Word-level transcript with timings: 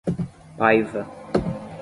Paiva 0.57 1.05